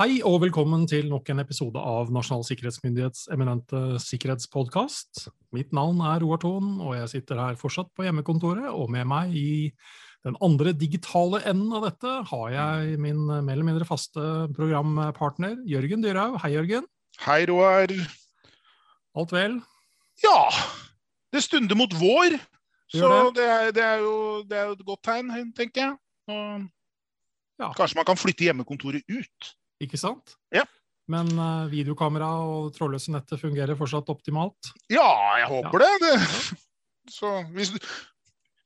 [0.00, 5.26] Hei og velkommen til nok en episode av Nasjonal sikkerhetsmyndighets eminente sikkerhetspodkast.
[5.52, 8.70] Mitt navn er Roar Thon, og jeg sitter her fortsatt på hjemmekontoret.
[8.72, 9.50] Og med meg i
[10.24, 14.24] den andre digitale enden av dette har jeg min mer eller mindre faste
[14.56, 16.40] programpartner Jørgen Dyrhaug.
[16.46, 16.88] Hei, Jørgen.
[17.26, 17.92] Hei, Roar.
[19.20, 19.60] Alt vel?
[20.24, 20.40] Ja.
[21.28, 22.40] Det stunder mot vår,
[22.88, 23.36] så det.
[23.42, 25.96] det er, det, er jo, det er jo et godt tegn, tenker jeg.
[26.32, 26.68] Og
[27.60, 27.74] Ja.
[27.76, 29.56] Kanskje man kan flytte hjemmekontoret ut.
[29.80, 30.36] Ikke sant?
[30.54, 30.64] Ja.
[31.10, 34.70] Men uh, videokamera og trådløse nettet fungerer fortsatt optimalt?
[34.92, 35.06] Ja,
[35.40, 35.90] jeg håper det.
[36.04, 36.16] det.
[37.10, 37.72] Så hvis,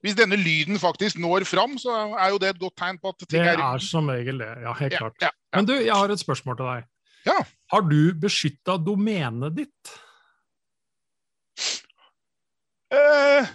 [0.05, 3.23] hvis denne lyden faktisk når fram, så er jo det et godt tegn på at
[3.25, 4.51] ting Det er er som regel det.
[4.67, 5.17] Ja, helt Ja, klart.
[5.23, 5.57] ja, ja.
[5.57, 6.91] Men du, jeg har et spørsmål til deg.
[7.31, 7.39] Ja.
[7.73, 9.95] Har du beskytta domenet ditt?
[12.95, 13.47] Eh,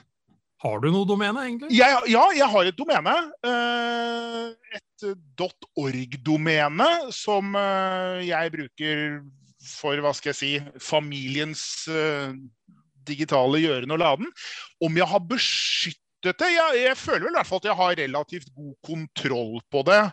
[0.63, 1.69] Har du noe domene, egentlig?
[1.77, 3.13] jeg, ja, jeg har et domene.
[3.45, 4.49] eh,
[4.79, 9.21] et .org-domene som eh, jeg bruker
[9.63, 10.51] for, hva skal jeg si,
[10.83, 12.31] familiens eh,
[13.09, 14.29] digitale gjøren og laden.
[14.83, 16.51] Om jeg har beskyttet det?
[16.53, 20.03] Jeg, jeg føler vel i hvert fall at jeg har relativt god kontroll på det.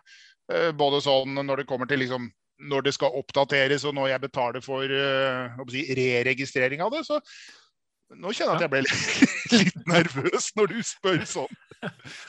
[0.53, 2.31] Eh, både sånn når det kommer til liksom
[2.67, 7.03] når det skal oppdateres og når jeg betaler for jeg si, re-registrering av det.
[7.05, 7.21] Så
[8.17, 9.03] nå kjenner jeg at jeg ble litt,
[9.59, 11.59] litt nervøs når du spør sånn.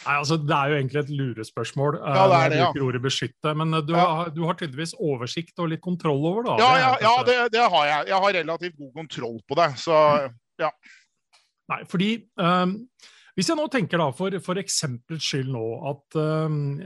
[0.06, 2.70] Nei, altså, Det er jo egentlig et lurespørsmål eh, Ja, det er det, ja.
[2.88, 3.54] ordet beskytte.
[3.58, 4.06] Men eh, du, Ja.
[4.22, 6.58] har, du har tydeligvis oversikt og litt kontroll over det.
[6.64, 8.08] Ja, ja, ja det, det har jeg.
[8.14, 9.70] Jeg har relativt god kontroll på det.
[9.82, 10.00] Så
[10.62, 10.72] ja.
[11.68, 12.78] Nei, fordi um,
[13.38, 16.80] Hvis jeg nå tenker da, for, for eksempels skyld nå at um,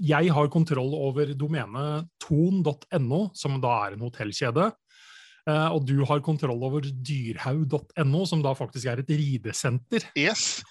[0.00, 4.70] jeg har kontroll over domenet ton.no, som da er en hotellkjede,
[5.50, 10.62] eh, og du har kontroll over dyrhaug.no, som da faktisk er et ridesenter, yes.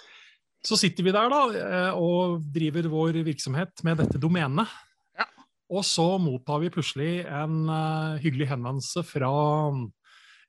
[0.66, 4.72] Så sitter vi der da eh, og driver vår virksomhet med dette domenet.
[5.18, 5.28] Ja.
[5.74, 9.30] Og så mottar vi plutselig en uh, hyggelig henvendelse fra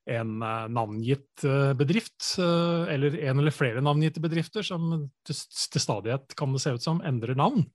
[0.07, 5.41] en uh, navngitt uh, bedrift, eller en eller flere navngitte bedrifter, som til,
[5.73, 7.67] til stadighet kan det se ut som endrer navn.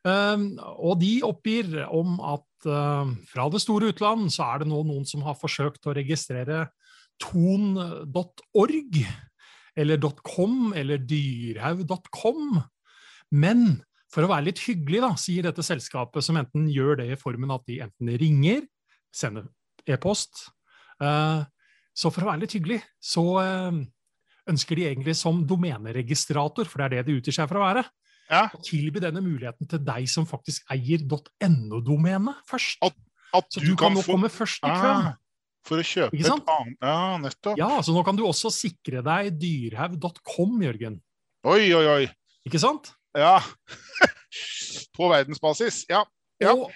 [0.00, 2.46] Og de oppgir om at
[3.28, 6.62] fra det store utland så er det nå noen som har forsøkt å registrere
[7.20, 8.96] ton.org,
[9.76, 12.60] eller .com, eller dyrhaug.com.
[13.30, 17.18] Men for å være litt hyggelig, da, sier dette selskapet, som enten gjør det i
[17.20, 18.64] formen at de enten ringer,
[19.14, 19.46] sender
[19.90, 20.48] e-post,
[21.02, 21.44] uh,
[21.94, 23.78] så for å være litt hyggelig, så uh,
[24.50, 27.86] ønsker de egentlig som domeneregistrator, for det er det de utgir seg for å være,
[28.30, 28.44] Ja.
[28.54, 32.78] å tilby denne muligheten til deg som faktisk eier .no-domenet først.
[33.34, 35.06] At Så du kan nå få komme først i køen.
[35.10, 35.16] ah,
[35.68, 37.58] For å kjøpe et annet Ja, nettopp.
[37.60, 41.00] Ja, så nå kan du også sikre deg dyrhaug.com, Jørgen.
[41.48, 42.04] Oi, oi, oi.
[42.48, 42.92] Ikke sant?
[43.16, 43.38] Ja.
[44.96, 45.84] på verdensbasis.
[45.90, 46.04] Ja.
[46.40, 46.54] Ja.
[46.54, 46.70] Og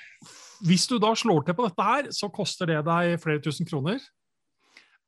[0.64, 4.02] hvis du da slår til på dette her, så koster det deg flere tusen kroner.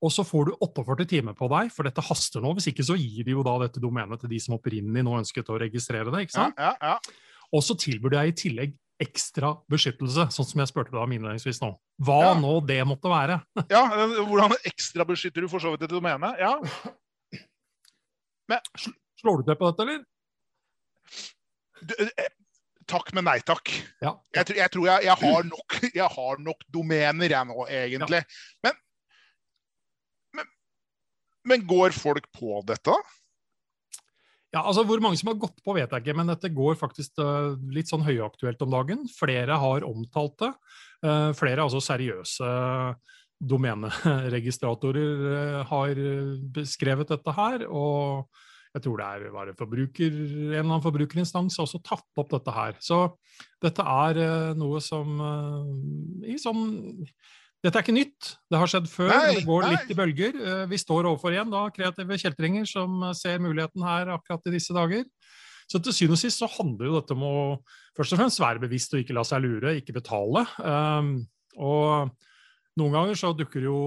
[0.04, 2.52] Og så får du 48 timer på deg, for dette haster nå.
[2.56, 5.48] Hvis ikke så gir de jo da dette domenet til de som opprinnelig nå ønsket
[5.52, 6.26] å registrere det.
[6.26, 6.60] ikke sant?
[6.60, 6.96] ja, ja.
[6.96, 7.22] ja.
[7.54, 11.60] Og så tilbyr jeg i tillegg ekstra beskyttelse, sånn som jeg spurte deg om innledningsvis
[11.62, 11.70] nå.
[12.04, 12.32] Hva Ja.
[12.36, 13.38] nå det måtte være.
[13.72, 13.82] ja.
[13.96, 16.34] eh, Hvordan ekstra beskytter du for så vidt et domene?
[16.40, 16.56] Ja.
[19.20, 20.02] Slår du til på dette, eller?
[21.86, 22.28] Du, eh,
[22.88, 23.72] takk, men nei takk.
[24.04, 24.12] Ja.
[24.36, 28.22] Jeg, tror- jeg tror jeg, jeg, har nok, jeg har nok domener, jeg nå, egentlig.
[28.64, 28.78] Men,
[30.36, 30.52] men,
[31.52, 32.94] men går folk på dette?
[34.54, 37.18] Ja, altså Hvor mange som har gått på, vet jeg ikke, men dette går faktisk
[37.22, 39.04] øh, litt sånn høyaktuelt om dagen.
[39.10, 40.52] Flere har omtalt det.
[41.04, 42.50] Eh, flere altså seriøse
[43.36, 46.02] domeneregistratorer øh, har
[46.56, 47.66] beskrevet dette her.
[47.66, 48.30] Og
[48.76, 52.54] jeg tror det er var forbruker, en eller annen forbrukerinstans har også tatt opp dette
[52.54, 52.78] her.
[52.84, 53.00] Så
[53.64, 55.16] dette er noe som
[56.28, 56.66] i sånn
[57.66, 59.10] dette er ikke nytt, det har skjedd før.
[59.10, 59.70] Nei, det går nei.
[59.74, 60.36] litt i bølger.
[60.46, 64.74] Eh, Vi står overfor igjen da kreative kjeltringer som ser muligheten her akkurat i disse
[64.76, 65.04] dager.
[65.66, 67.34] Så til syvende og sist så handler jo dette om å
[67.98, 70.44] først og fremst være bevisst og ikke la seg lure, ikke betale.
[70.62, 71.08] Um,
[71.58, 72.12] og
[72.78, 73.78] noen ganger så dukker jo,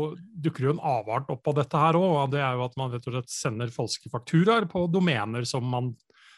[0.44, 2.10] dukker jo en avart opp av dette her òg.
[2.26, 5.64] og Det er jo at man rett og slett sender falske fakturaer på domener som
[5.72, 5.94] man,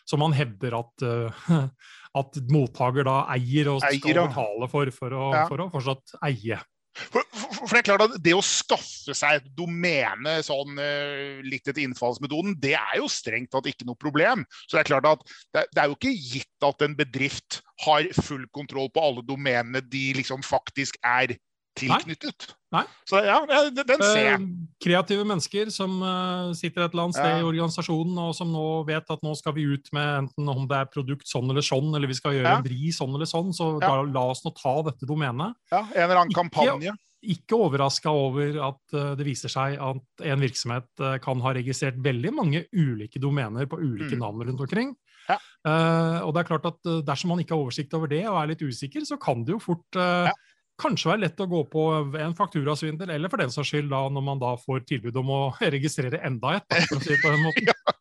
[0.06, 1.66] som man hevder at, uh,
[2.22, 5.48] at mottaker da eier og skal Eier, betale for, for å, Ja.
[5.50, 6.60] for å fortsatt eie.
[7.08, 7.24] For,
[7.68, 11.84] for, det er klart at det å skaffe seg et domene sånn eh, litt etter
[11.84, 14.46] innfallsmetoden, det er jo strengt tatt ikke noe problem.
[14.66, 15.26] Så det er klart at
[15.56, 19.84] det, det er jo ikke gitt at en bedrift har full kontroll på alle domenene
[19.92, 21.36] de liksom faktisk er
[21.80, 22.48] tilknyttet.
[22.72, 22.84] Nei.
[23.08, 24.40] Så ja, den den ser jeg.
[24.40, 24.48] Eh,
[24.84, 27.40] kreative mennesker som eh, sitter et eller annet sted Ja.
[27.42, 30.78] i organisasjonen og som nå vet at nå skal vi ut med enten om det
[30.78, 32.58] er produkt sånn eller sånn, eller vi skal gjøre Ja.
[32.58, 33.88] en vri sånn eller sånn, så Ja.
[33.88, 35.54] da, la oss nå ta dette domenet.
[35.72, 36.96] Ja, en eller annen kampanje.
[37.24, 42.34] Ikke overraska over at eh, det viser seg at en virksomhet kan ha registrert veldig
[42.34, 44.20] mange ulike domener på ulike Mm.
[44.20, 44.96] navn rundt omkring.
[45.30, 45.38] Ja.
[45.64, 48.48] Uh, og det er klart at dersom man ikke har oversikt over det og er
[48.48, 50.34] litt usikker, så kan det jo fort uh, Ja.
[50.82, 51.88] Kanskje være lett å gå på
[52.20, 55.42] en fakturasvindel, eller for den saks skyld da når man da får tilbud om å
[55.62, 57.76] registrere enda et, si på den måten.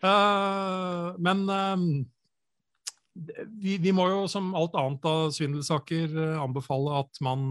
[0.00, 1.82] Eh, men eh,
[3.60, 7.42] vi, vi må jo som alt annet av svindelsaker eh, anbefale at man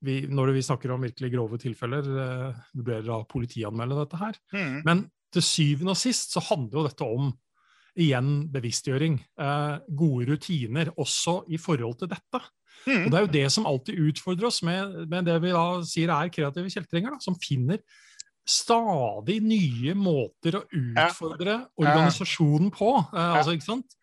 [0.00, 4.38] vi, Når vi snakker om virkelig grove tilfeller, eh, vurderer å politianmelde dette her.
[4.54, 4.76] Mm.
[4.86, 7.28] Men til syvende og sist så handler jo dette om
[8.00, 9.18] igjen bevisstgjøring.
[9.44, 12.42] Eh, gode rutiner også i forhold til dette.
[12.86, 13.06] Mm.
[13.06, 16.12] Og det er jo det som alltid utfordrer oss med, med det vi da sier
[16.14, 17.82] er kreative kjeltringer, da, som finner
[18.48, 22.92] stadig nye måter å utfordre organisasjonen på.
[23.12, 23.96] Eh, altså, ikke sant?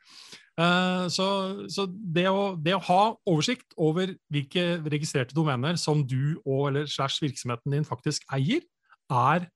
[0.57, 1.27] Eh, så
[1.69, 6.89] så det, å, det å ha oversikt over hvilke registrerte domener som du og eller
[6.89, 8.63] slash virksomheten din faktisk eier,
[9.07, 9.49] er,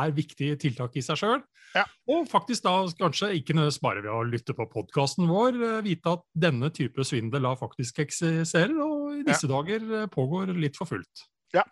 [0.00, 1.40] er viktige tiltak i seg sjøl.
[1.76, 1.84] Ja.
[2.08, 6.14] Og faktisk da kanskje ikke nødvendigvis bare ved å lytte på podkasten vår, eh, vite
[6.16, 10.88] at denne type svindel da faktisk eksisterer, og i disse dager eh, pågår litt for
[10.90, 11.26] fullt.
[11.56, 11.64] Ja.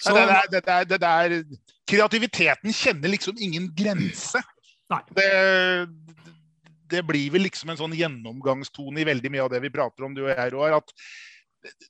[0.00, 1.34] Så, det, der, det, der, det der
[1.90, 4.40] Kreativiteten kjenner liksom ingen grense.
[5.16, 5.26] Det,
[6.90, 10.14] det blir vel liksom en sånn gjennomgangstone i veldig mye av det vi prater om,
[10.16, 10.78] du og jeg, Roar.
[10.80, 10.94] At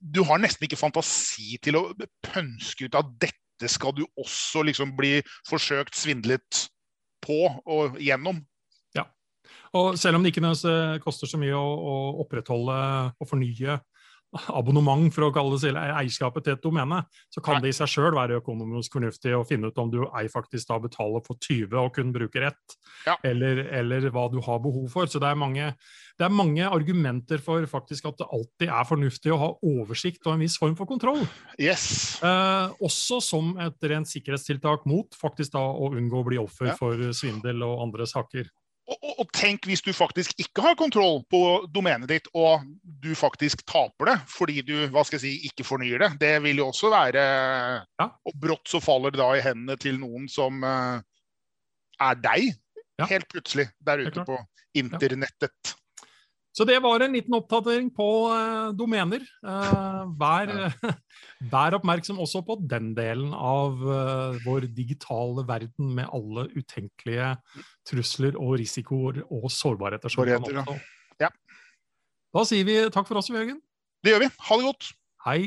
[0.00, 1.84] du har nesten ikke fantasi til å
[2.26, 5.18] pønske ut at dette skal du også liksom bli
[5.48, 6.64] forsøkt svindlet
[7.20, 8.40] på og gjennom.
[8.96, 9.04] Ja.
[9.76, 10.54] Og selv om det ikke
[11.04, 12.80] koster så mye å, å opprettholde
[13.20, 13.76] og fornye
[14.54, 17.00] abonnement for å kalle det selv eierskapet til et domene,
[17.34, 20.28] så kan det i seg sjøl være økonomisk fornuftig å finne ut om du ei
[20.30, 23.16] faktisk da betaler for 20 og kun bruker ett, Ja.
[23.24, 25.06] eller, eller hva du har behov for.
[25.10, 25.74] Så det er, mange,
[26.18, 30.34] det er mange argumenter for faktisk at det alltid er fornuftig å ha oversikt og
[30.36, 31.26] en viss form for kontroll.
[31.58, 32.20] Yes.
[32.22, 36.76] Eh, også som et rent sikkerhetstiltak mot faktisk da å unngå å bli offer Ja.
[36.76, 38.46] for svindel og andre saker.
[39.20, 41.40] Og, tenk hvis du faktisk ikke har kontroll på
[41.74, 42.64] domenet ditt, og
[43.04, 46.10] du faktisk taper det fordi du hva skal jeg si, ikke fornyer det.
[46.22, 47.24] Det vil jo også være
[48.00, 48.06] Ja.
[48.08, 51.02] Og brått så faller det da i hendene til noen som uh,
[52.00, 52.54] er deg,
[53.00, 53.06] Ja.
[53.08, 54.36] helt plutselig, der ute på
[54.76, 55.74] internettet.
[56.50, 59.22] Så det var en liten oppdatering på uh, domener.
[59.46, 60.50] Uh, vær,
[61.52, 67.36] vær oppmerksom også på den delen av uh, vår digitale verden med alle utenkelige
[67.86, 70.10] trusler og risikoer og sårbarheter.
[70.10, 70.78] som kan oppstå.
[71.22, 71.30] Ja.
[72.34, 73.62] Da sier vi takk for oss, Jørgen.
[74.02, 74.32] Det gjør vi.
[74.48, 74.92] Ha det godt.
[75.26, 75.40] Hei.